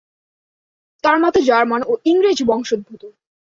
[1.03, 3.03] তার মাতা জার্মান ও ইংরেজ বংশোদ্ভূত।